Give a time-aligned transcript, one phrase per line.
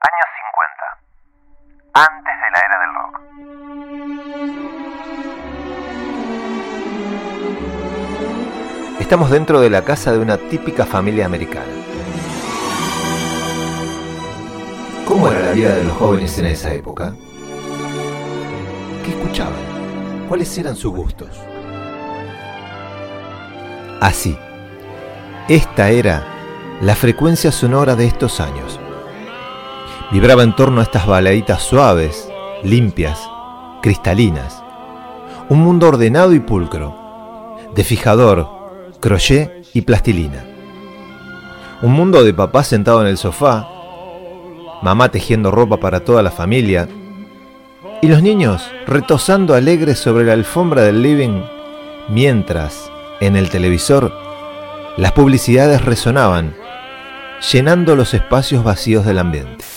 [0.00, 0.98] Años 50.
[1.94, 3.14] Antes de la era del rock.
[9.00, 11.72] Estamos dentro de la casa de una típica familia americana.
[15.04, 17.14] ¿Cómo era la vida de los jóvenes en esa época?
[19.04, 20.28] ¿Qué escuchaban?
[20.28, 21.40] ¿Cuáles eran sus gustos?
[24.00, 24.38] Así.
[25.48, 26.22] Esta era
[26.82, 28.78] la frecuencia sonora de estos años.
[30.10, 32.30] Vibraba en torno a estas baladitas suaves,
[32.64, 33.28] limpias,
[33.82, 34.64] cristalinas.
[35.50, 38.48] Un mundo ordenado y pulcro, de fijador,
[39.00, 40.46] crochet y plastilina.
[41.82, 43.68] Un mundo de papá sentado en el sofá,
[44.80, 46.88] mamá tejiendo ropa para toda la familia,
[48.00, 51.42] y los niños retosando alegres sobre la alfombra del living,
[52.08, 52.90] mientras,
[53.20, 54.10] en el televisor,
[54.96, 56.54] las publicidades resonaban,
[57.52, 59.67] llenando los espacios vacíos del ambiente.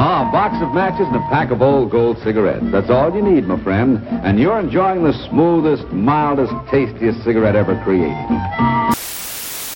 [0.00, 2.64] Ah, box of matches and a pack of old gold cigarettes.
[2.72, 4.00] That's all you need, my friend.
[4.24, 8.14] And you're enjoying the smoothest, mildest, tastiest cigarette ever created.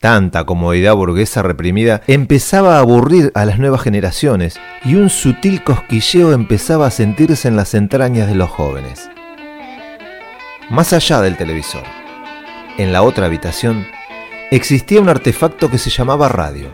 [0.00, 6.32] Tanta comodidad burguesa reprimida empezaba a aburrir a las nuevas generaciones y un sutil cosquilleo
[6.32, 9.08] empezaba a sentirse en las entrañas de los jóvenes.
[10.70, 11.84] Más allá del televisor,
[12.78, 13.86] en la otra habitación,
[14.54, 16.68] existía un artefacto que se llamaba radio,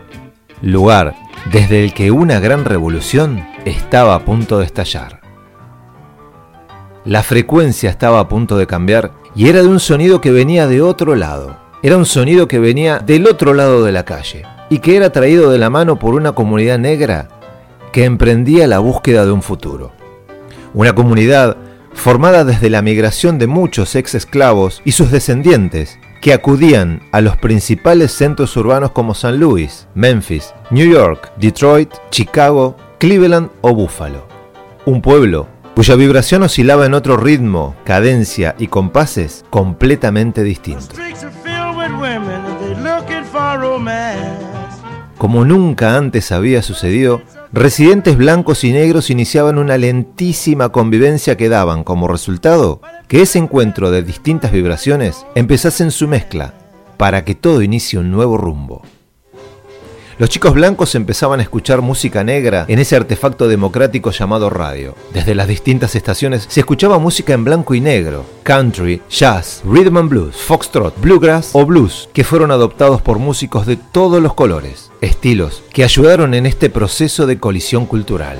[0.61, 1.15] lugar
[1.51, 5.21] desde el que una gran revolución estaba a punto de estallar.
[7.05, 10.81] La frecuencia estaba a punto de cambiar y era de un sonido que venía de
[10.81, 14.97] otro lado era un sonido que venía del otro lado de la calle y que
[14.97, 17.29] era traído de la mano por una comunidad negra
[17.93, 19.93] que emprendía la búsqueda de un futuro.
[20.73, 21.55] Una comunidad
[21.93, 27.37] formada desde la migración de muchos ex esclavos y sus descendientes que acudían a los
[27.37, 34.27] principales centros urbanos como San Luis, Memphis, New York, Detroit, Chicago, Cleveland o Buffalo.
[34.85, 40.89] Un pueblo cuya vibración oscilaba en otro ritmo, cadencia y compases completamente distintos.
[45.17, 51.83] Como nunca antes había sucedido, residentes blancos y negros iniciaban una lentísima convivencia que daban
[51.83, 56.53] como resultado que ese encuentro de distintas vibraciones empezase en su mezcla
[56.97, 58.83] para que todo inicie un nuevo rumbo.
[60.19, 64.93] Los chicos blancos empezaban a escuchar música negra en ese artefacto democrático llamado radio.
[65.13, 70.09] Desde las distintas estaciones se escuchaba música en blanco y negro, country, jazz, rhythm and
[70.09, 75.63] blues, foxtrot, bluegrass o blues, que fueron adoptados por músicos de todos los colores, estilos
[75.71, 78.39] que ayudaron en este proceso de colisión cultural.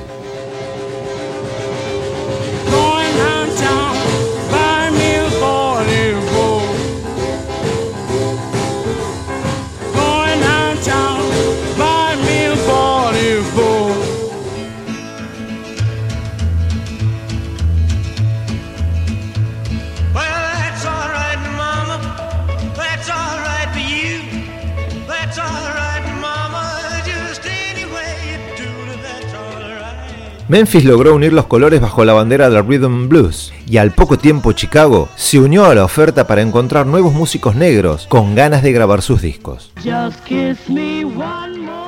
[30.49, 34.51] Memphis logró unir los colores bajo la bandera del rhythm blues y al poco tiempo
[34.51, 39.03] Chicago se unió a la oferta para encontrar nuevos músicos negros con ganas de grabar
[39.03, 39.71] sus discos.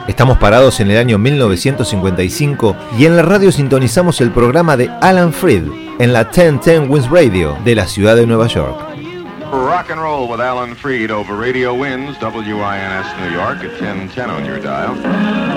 [0.08, 5.34] Estamos parados en el año 1955 y en la radio sintonizamos el programa de Alan
[5.34, 5.64] Freed
[5.98, 8.80] en la 1010 Wins Radio de la ciudad de Nueva York.
[9.52, 14.46] Rock and roll with Alan Freed over Radio Winds, WINS New York at 1010 on
[14.46, 15.51] your dial.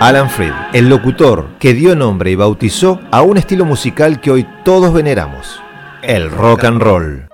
[0.00, 4.46] Alan Freed, el locutor que dio nombre y bautizó a un estilo musical que hoy
[4.64, 5.60] todos veneramos,
[6.02, 7.28] el rock and roll.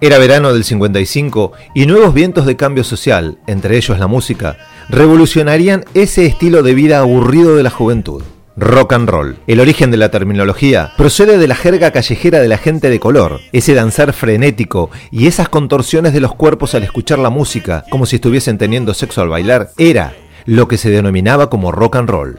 [0.00, 4.56] Era verano del 55 y nuevos vientos de cambio social, entre ellos la música,
[4.90, 8.22] revolucionarían ese estilo de vida aburrido de la juventud.
[8.56, 9.36] Rock and roll.
[9.48, 13.40] El origen de la terminología procede de la jerga callejera de la gente de color,
[13.50, 18.16] ese danzar frenético y esas contorsiones de los cuerpos al escuchar la música, como si
[18.16, 20.14] estuviesen teniendo sexo al bailar, era
[20.44, 22.38] lo que se denominaba como rock and roll.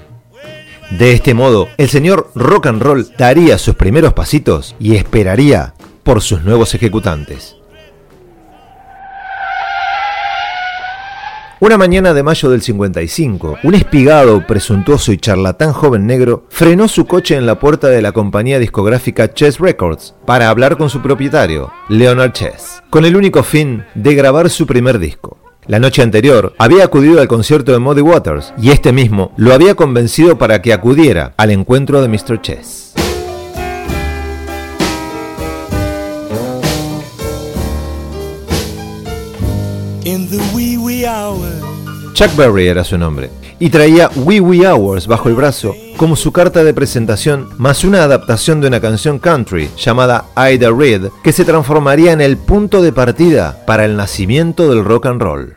[0.91, 5.73] De este modo, el señor rock and roll daría sus primeros pasitos y esperaría
[6.03, 7.57] por sus nuevos ejecutantes.
[11.65, 17.07] Una mañana de mayo del 55, un espigado, presuntuoso y charlatán joven negro frenó su
[17.07, 21.71] coche en la puerta de la compañía discográfica Chess Records para hablar con su propietario,
[21.89, 25.39] Leonard Chess, con el único fin de grabar su primer disco.
[25.65, 29.73] La noche anterior había acudido al concierto de Muddy Waters y este mismo lo había
[29.73, 32.41] convencido para que acudiera al encuentro de Mr.
[32.43, 32.85] Chess.
[42.13, 43.29] Chuck Berry era su nombre
[43.59, 48.03] y traía Wee Wee Hours bajo el brazo como su carta de presentación, más una
[48.03, 52.91] adaptación de una canción country llamada Ida Reed, que se transformaría en el punto de
[52.91, 55.55] partida para el nacimiento del rock and roll.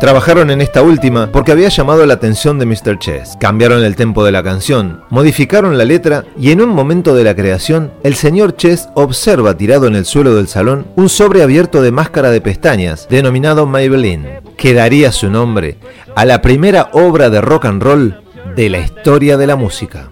[0.00, 2.98] Trabajaron en esta última porque había llamado la atención de Mr.
[2.98, 3.36] Chess.
[3.38, 7.36] Cambiaron el tempo de la canción, modificaron la letra y en un momento de la
[7.36, 11.92] creación, el señor Chess observa tirado en el suelo del salón un sobre abierto de
[11.92, 15.76] máscara de pestañas denominado Maybelline, que daría su nombre
[16.16, 18.19] a la primera obra de rock and roll
[18.54, 20.10] de la historia de la música.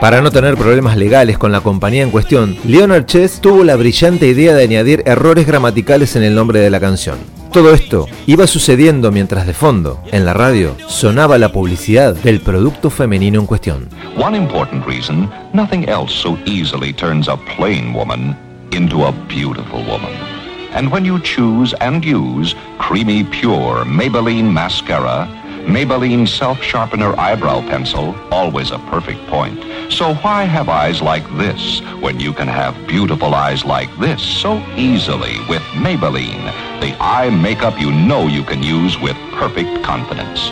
[0.00, 4.26] Para no tener problemas legales con la compañía en cuestión, Leonard Chess tuvo la brillante
[4.26, 7.16] idea de añadir errores gramaticales en el nombre de la canción.
[7.52, 12.90] Todo esto iba sucediendo mientras de fondo, en la radio, sonaba la publicidad del producto
[12.90, 13.88] femenino en cuestión.
[14.18, 18.36] One important reason, nothing else so easily turns a plain woman
[18.72, 20.33] into a beautiful woman.
[20.74, 25.28] And when you choose and use creamy pure Maybelline mascara,
[25.66, 29.58] Maybelline self-sharpener eyebrow pencil, always a perfect point.
[29.90, 34.58] So why have eyes like this when you can have beautiful eyes like this so
[34.76, 36.44] easily with Maybelline,
[36.80, 40.50] the eye makeup you know you can use with perfect confidence.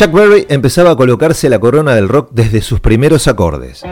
[0.00, 3.82] Chuck Berry empezaba a colocarse la corona del rock desde sus primeros acordes,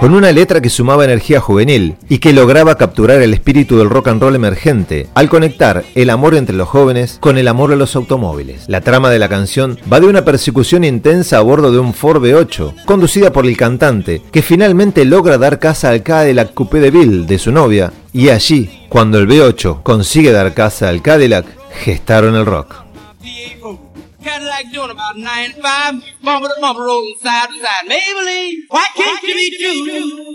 [0.00, 4.08] con una letra que sumaba energía juvenil y que lograba capturar el espíritu del rock
[4.08, 7.94] and roll emergente al conectar el amor entre los jóvenes con el amor a los
[7.94, 8.64] automóviles.
[8.68, 12.24] La trama de la canción va de una persecución intensa a bordo de un Ford
[12.24, 17.26] V8, conducida por el cantante, que finalmente logra dar casa al Cadillac Coupé de Bill
[17.26, 22.46] de su novia, y allí, cuando el V8 consigue dar casa al Cadillac, gestaron el
[22.46, 22.76] rock.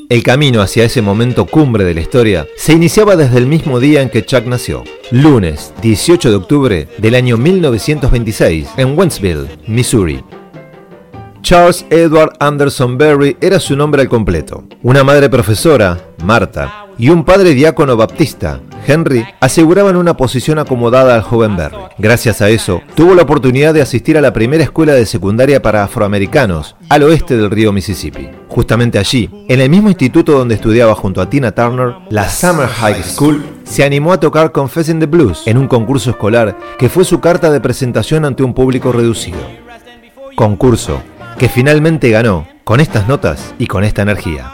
[0.09, 4.01] El camino hacia ese momento cumbre de la historia se iniciaba desde el mismo día
[4.01, 10.23] en que Chuck nació, lunes 18 de octubre del año 1926, en Wentzville, Missouri.
[11.41, 14.65] Charles Edward Anderson Berry era su nombre al completo.
[14.83, 21.21] Una madre profesora, Marta, y un padre diácono baptista, Henry, aseguraban una posición acomodada al
[21.21, 21.77] joven Berry.
[21.99, 25.83] Gracias a eso, tuvo la oportunidad de asistir a la primera escuela de secundaria para
[25.83, 28.29] afroamericanos, al oeste del río Mississippi.
[28.47, 33.03] Justamente allí, en el mismo instituto donde estudiaba junto a Tina Turner, la Summer High
[33.03, 37.19] School se animó a tocar Confessing the Blues en un concurso escolar que fue su
[37.19, 39.37] carta de presentación ante un público reducido.
[40.35, 41.03] Concurso
[41.37, 44.51] que finalmente ganó con estas notas y con esta energía.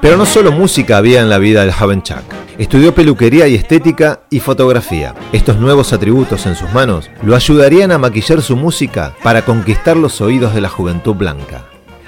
[0.00, 2.22] Pero no solo música había en la vida del joven Chuck.
[2.58, 5.14] Estudió peluquería y estética y fotografía.
[5.32, 10.20] Estos nuevos atributos en sus manos lo ayudarían a maquillar su música para conquistar los
[10.20, 11.64] oídos de la juventud blanca.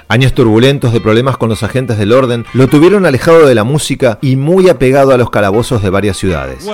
[0.09, 4.19] Años turbulentos de problemas con los agentes del orden lo tuvieron alejado de la música
[4.21, 6.65] y muy apegado a los calabozos de varias ciudades.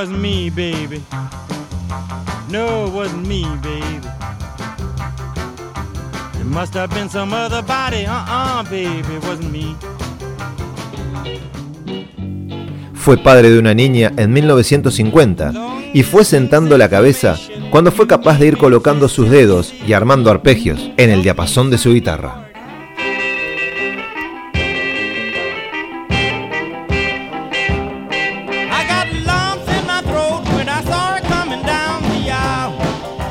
[12.93, 15.53] Fue padre de una niña en 1950
[15.93, 17.37] y fue sentando la cabeza
[17.71, 21.77] cuando fue capaz de ir colocando sus dedos y armando arpegios en el diapasón de
[21.77, 22.46] su guitarra.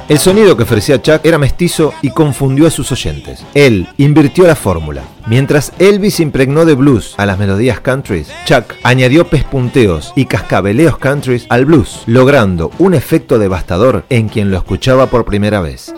[0.09, 3.45] El sonido que ofrecía Chuck era mestizo y confundió a sus oyentes.
[3.55, 5.03] Él invirtió la fórmula.
[5.27, 11.47] Mientras Elvis impregnó de blues a las melodías countries, Chuck añadió pespunteos y cascabeleos countries
[11.49, 15.93] al blues, logrando un efecto devastador en quien lo escuchaba por primera vez.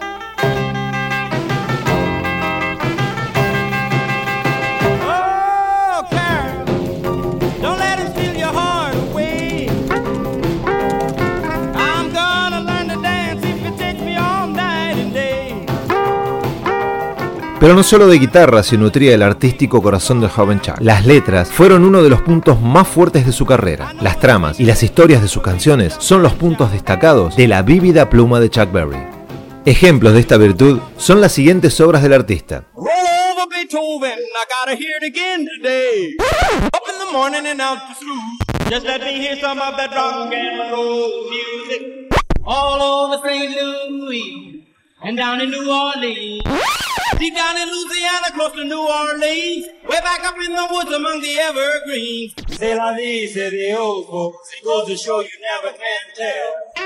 [17.60, 20.76] Pero no solo de guitarra se nutría el artístico corazón del joven Chuck.
[20.80, 23.94] Las letras fueron uno de los puntos más fuertes de su carrera.
[24.00, 28.08] Las tramas y las historias de sus canciones son los puntos destacados de la vívida
[28.08, 28.98] pluma de Chuck Berry.
[29.64, 32.62] Ejemplos de esta virtud son las siguientes obras del artista.
[45.00, 46.42] And down in New Orleans,
[47.18, 51.20] deep down in Louisiana, close to New Orleans, way back up in the woods among
[51.20, 52.34] the evergreens.
[52.50, 54.52] C'est la vie, c'est the old folks.
[54.56, 56.84] It goes to show you never can tell.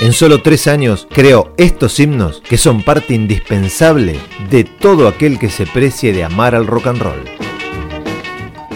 [0.00, 4.18] En solo tres años creó estos himnos que son parte indispensable
[4.48, 7.24] de todo aquel que se precie de amar al rock and roll.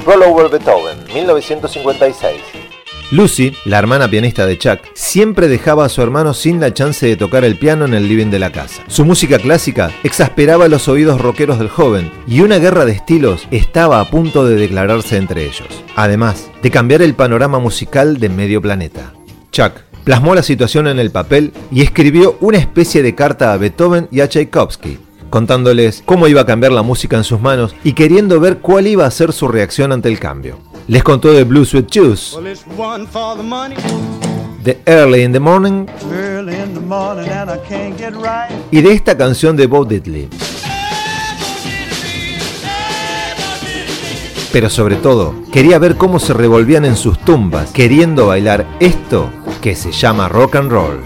[0.05, 2.64] Roll Over Beethoven, 1956.
[3.11, 7.17] Lucy, la hermana pianista de Chuck, siempre dejaba a su hermano sin la chance de
[7.17, 8.83] tocar el piano en el living de la casa.
[8.87, 14.01] Su música clásica exasperaba los oídos rockeros del joven y una guerra de estilos estaba
[14.01, 19.13] a punto de declararse entre ellos, además de cambiar el panorama musical de medio planeta.
[19.53, 19.73] Chuck
[20.05, 24.21] plasmó la situación en el papel y escribió una especie de carta a Beethoven y
[24.21, 28.59] a Tchaikovsky, contándoles cómo iba a cambiar la música en sus manos y queriendo ver
[28.59, 30.59] cuál iba a ser su reacción ante el cambio.
[30.87, 32.37] Les contó de Blue Sweet Juice,
[34.63, 35.87] de Early in the Morning.
[38.71, 40.29] Y de esta canción de Bo Diddley.
[44.53, 49.31] Pero sobre todo, quería ver cómo se revolvían en sus tumbas, queriendo bailar esto
[49.63, 51.03] que se llama rock and roll.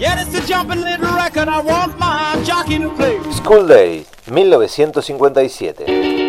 [3.31, 6.19] School Days, 1957.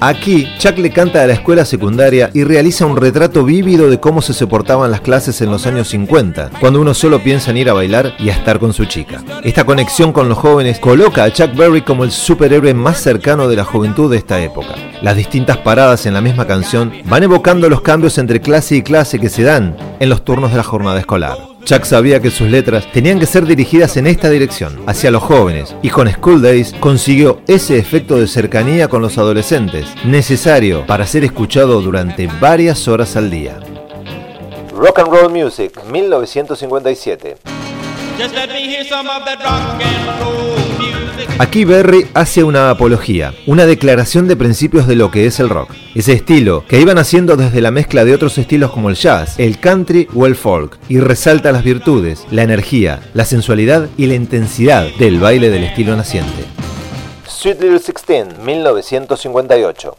[0.00, 4.22] Aquí, Chuck le canta a la escuela secundaria y realiza un retrato vívido de cómo
[4.22, 7.72] se soportaban las clases en los años 50, cuando uno solo piensa en ir a
[7.72, 9.24] bailar y a estar con su chica.
[9.42, 13.56] Esta conexión con los jóvenes coloca a Chuck Berry como el superhéroe más cercano de
[13.56, 14.76] la juventud de esta época.
[15.02, 19.18] Las distintas paradas en la misma canción van evocando los cambios entre clase y clase
[19.18, 21.57] que se dan en los turnos de la jornada escolar.
[21.68, 25.76] Chuck sabía que sus letras tenían que ser dirigidas en esta dirección, hacia los jóvenes,
[25.82, 31.24] y con School Days consiguió ese efecto de cercanía con los adolescentes, necesario para ser
[31.24, 33.60] escuchado durante varias horas al día.
[34.72, 37.36] Rock and Roll Music, 1957.
[41.38, 45.70] Aquí Berry hace una apología, una declaración de principios de lo que es el rock.
[45.94, 49.58] Ese estilo que iban haciendo desde la mezcla de otros estilos como el jazz, el
[49.58, 54.88] country o el folk, y resalta las virtudes, la energía, la sensualidad y la intensidad
[54.98, 56.44] del baile del estilo naciente.
[57.26, 59.96] Sweet Little Sixteen, 1958.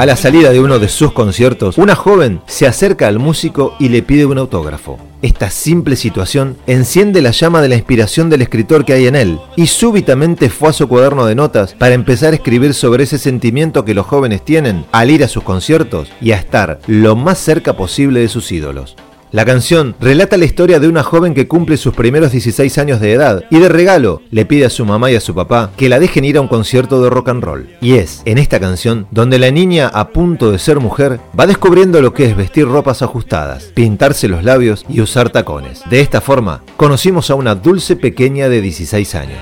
[0.00, 3.90] A la salida de uno de sus conciertos, una joven se acerca al músico y
[3.90, 4.98] le pide un autógrafo.
[5.20, 9.38] Esta simple situación enciende la llama de la inspiración del escritor que hay en él,
[9.56, 13.84] y súbitamente fue a su cuaderno de notas para empezar a escribir sobre ese sentimiento
[13.84, 17.76] que los jóvenes tienen al ir a sus conciertos y a estar lo más cerca
[17.76, 18.96] posible de sus ídolos.
[19.32, 23.12] La canción relata la historia de una joven que cumple sus primeros 16 años de
[23.12, 26.00] edad y de regalo le pide a su mamá y a su papá que la
[26.00, 27.68] dejen ir a un concierto de rock and roll.
[27.80, 32.02] Y es en esta canción donde la niña a punto de ser mujer va descubriendo
[32.02, 35.82] lo que es vestir ropas ajustadas, pintarse los labios y usar tacones.
[35.88, 39.38] De esta forma, conocimos a una dulce pequeña de 16 años.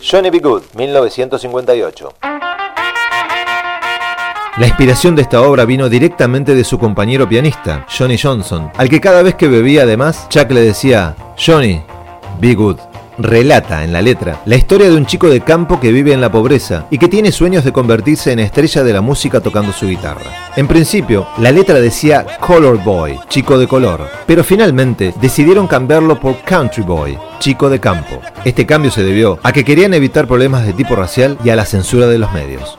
[0.00, 0.38] Johnny B.
[0.38, 2.33] Good, 1958.
[4.56, 9.00] La inspiración de esta obra vino directamente de su compañero pianista, Johnny Johnson, al que
[9.00, 11.82] cada vez que bebía además, Chuck le decía, Johnny,
[12.40, 12.76] be good.
[13.18, 16.30] Relata en la letra la historia de un chico de campo que vive en la
[16.30, 20.52] pobreza y que tiene sueños de convertirse en estrella de la música tocando su guitarra.
[20.54, 26.42] En principio, la letra decía Color Boy, chico de color, pero finalmente decidieron cambiarlo por
[26.42, 28.20] Country Boy, chico de campo.
[28.44, 31.64] Este cambio se debió a que querían evitar problemas de tipo racial y a la
[31.64, 32.78] censura de los medios.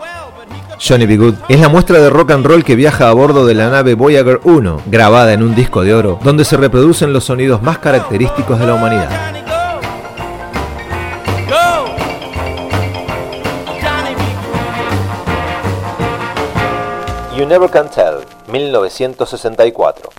[0.80, 1.18] Johnny B.
[1.18, 3.94] Good es la muestra de rock and roll que viaja a bordo de la nave
[3.94, 8.60] Voyager 1, grabada en un disco de oro, donde se reproducen los sonidos más característicos
[8.60, 9.10] de la humanidad.
[17.36, 20.10] You Never Can Tell, 1964.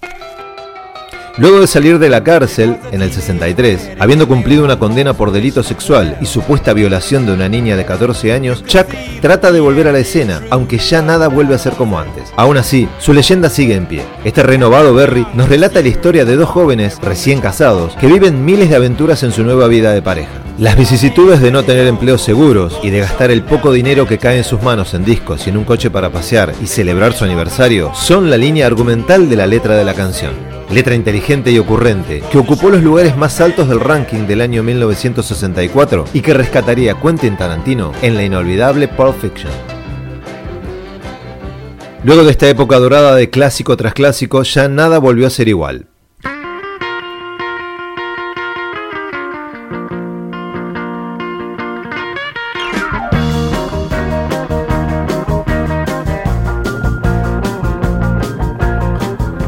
[1.39, 5.63] Luego de salir de la cárcel en el 63, habiendo cumplido una condena por delito
[5.63, 8.87] sexual y supuesta violación de una niña de 14 años, Chuck
[9.21, 12.33] trata de volver a la escena, aunque ya nada vuelve a ser como antes.
[12.37, 14.03] Aún así, su leyenda sigue en pie.
[14.25, 18.71] Este renovado Berry nos relata la historia de dos jóvenes recién casados que viven miles
[18.71, 20.33] de aventuras en su nueva vida de pareja.
[20.57, 24.39] Las vicisitudes de no tener empleos seguros y de gastar el poco dinero que cae
[24.39, 27.95] en sus manos en discos y en un coche para pasear y celebrar su aniversario
[27.95, 30.46] son la línea argumental de la letra de la canción.
[30.71, 36.07] Letra inteligente y ocurrente que ocupó los lugares más altos del ranking del año 1964
[36.13, 39.53] y que rescataría Quentin Tarantino en la inolvidable Pulp Fiction.
[42.03, 45.87] Luego de esta época dorada de clásico tras clásico, ya nada volvió a ser igual.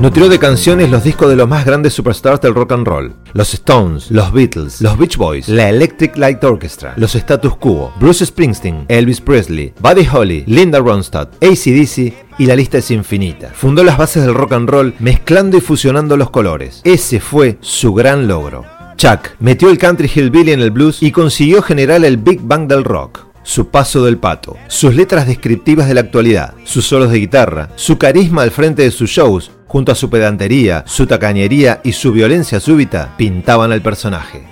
[0.01, 3.15] Nutrió de canciones los discos de los más grandes superstars del rock and roll.
[3.33, 8.25] Los Stones, los Beatles, los Beach Boys, la Electric Light Orchestra, los Status Quo, Bruce
[8.25, 13.51] Springsteen, Elvis Presley, Buddy Holly, Linda Ronstadt, ACDC y la lista es infinita.
[13.53, 16.81] Fundó las bases del rock and roll mezclando y fusionando los colores.
[16.85, 18.65] Ese fue su gran logro.
[18.97, 22.85] Chuck metió el country hillbilly en el blues y consiguió generar el Big Bang del
[22.85, 27.71] rock su paso del pato, sus letras descriptivas de la actualidad, sus solos de guitarra,
[27.77, 32.13] su carisma al frente de sus shows, junto a su pedantería, su tacañería y su
[32.13, 34.47] violencia súbita, pintaban al personaje.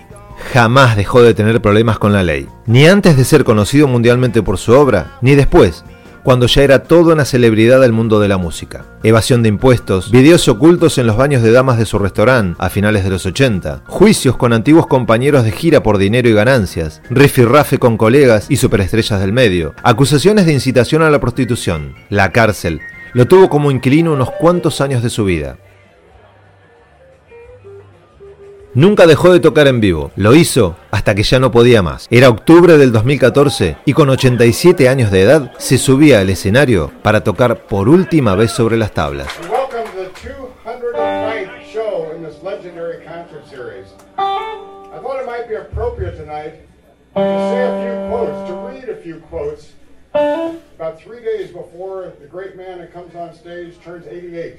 [0.51, 4.57] Jamás dejó de tener problemas con la ley, ni antes de ser conocido mundialmente por
[4.57, 5.85] su obra, ni después,
[6.27, 8.85] cuando ya era toda una celebridad del mundo de la música.
[9.05, 13.05] Evasión de impuestos, videos ocultos en los baños de damas de su restaurante a finales
[13.05, 17.97] de los 80, juicios con antiguos compañeros de gira por dinero y ganancias, rifirrafe con
[17.97, 22.81] colegas y superestrellas del medio, acusaciones de incitación a la prostitución, la cárcel,
[23.13, 25.59] lo tuvo como inquilino unos cuantos años de su vida.
[28.77, 32.07] Nunca dejó de tocar en vivo, lo hizo hasta que ya no podía más.
[32.11, 37.25] Era octubre del 2014 y con 87 años de edad se subía al escenario para
[37.25, 39.29] tocar por última vez sobre las tablas.
[50.77, 54.57] about three days before the great man that comes on stage turns 88.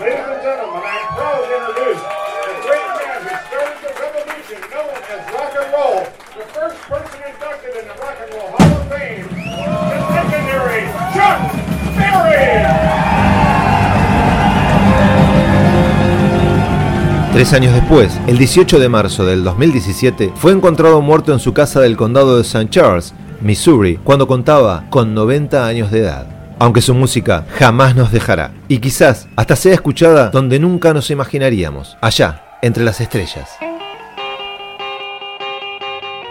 [0.00, 2.00] Ladies and gentlemen, I'm proud to introduce
[2.50, 5.98] the great man who started the revolution known as rock and roll,
[6.34, 11.38] the first person inducted in the Rock and Roll Hall of Fame, the legendary Chuck
[11.94, 12.66] Berry!
[17.32, 21.80] Tres años después, el 18 de marzo del 2017, fue encontrado muerto en su casa
[21.80, 22.68] del condado de St.
[22.70, 28.52] Charles, Missouri, cuando contaba con 90 años de edad aunque su música jamás nos dejará,
[28.68, 33.48] y quizás hasta sea escuchada donde nunca nos imaginaríamos, allá, entre las estrellas.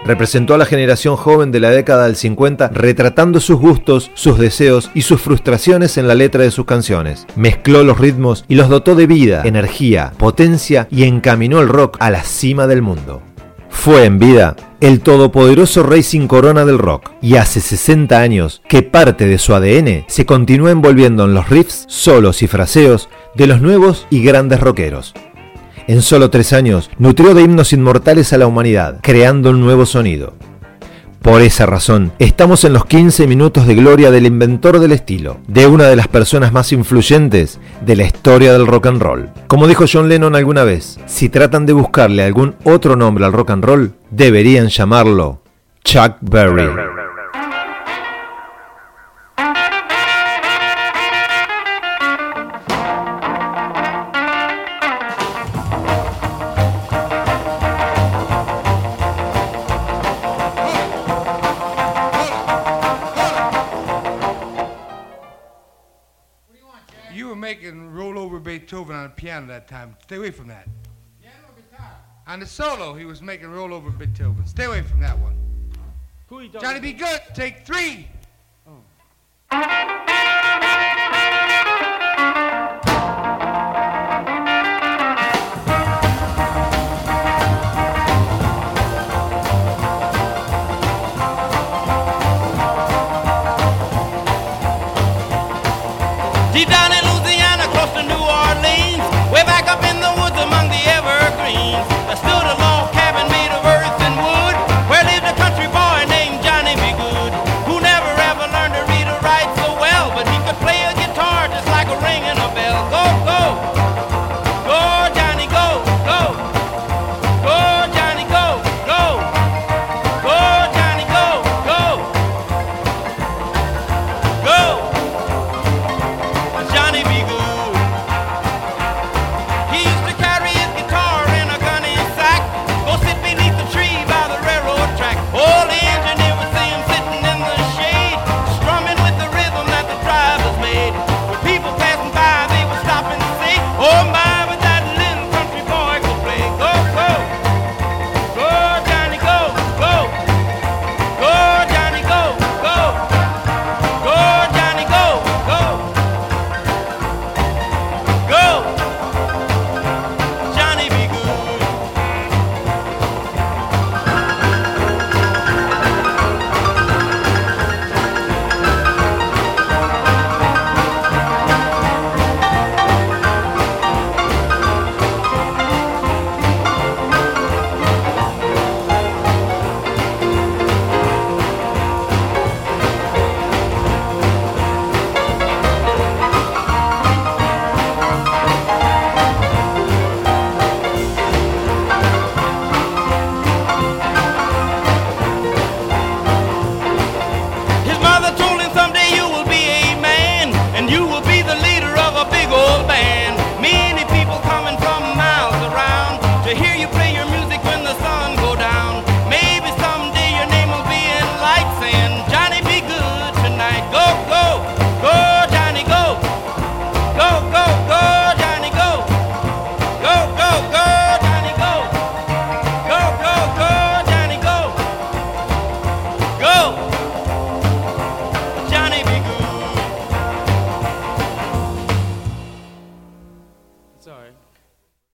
[0.05, 4.89] Representó a la generación joven de la década del 50 retratando sus gustos, sus deseos
[4.93, 7.27] y sus frustraciones en la letra de sus canciones.
[7.35, 12.09] Mezcló los ritmos y los dotó de vida, energía, potencia y encaminó el rock a
[12.09, 13.21] la cima del mundo.
[13.79, 18.81] Fue en vida el todopoderoso rey sin corona del rock, y hace 60 años que
[18.83, 23.61] parte de su ADN se continúa envolviendo en los riffs, solos y fraseos de los
[23.61, 25.13] nuevos y grandes rockeros.
[25.87, 30.33] En solo tres años nutrió de himnos inmortales a la humanidad, creando un nuevo sonido.
[31.21, 35.67] Por esa razón, estamos en los 15 minutos de gloria del inventor del estilo, de
[35.67, 39.29] una de las personas más influyentes de la historia del rock and roll.
[39.47, 43.51] Como dijo John Lennon alguna vez, si tratan de buscarle algún otro nombre al rock
[43.51, 45.41] and roll, deberían llamarlo
[45.83, 46.98] Chuck Berry.
[69.39, 69.95] piano that time.
[70.03, 70.67] Stay away from that.
[71.21, 71.95] Piano guitar?
[72.27, 74.45] On the solo, he was making roll over Beethoven.
[74.45, 75.37] Stay away from that one.
[76.27, 78.07] Who you Johnny Be Good, take three.
[78.67, 78.81] Oh.
[96.51, 96.98] Zidane